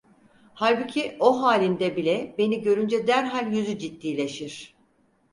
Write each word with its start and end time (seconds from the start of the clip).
Halbuki 0.53 1.17
o 1.19 1.41
halinde 1.43 1.95
bile 1.95 2.35
beni 2.37 2.61
görünce 2.61 3.07
derhal 3.07 3.53
yüzü 3.53 3.77
ciddileşir. 3.79 4.75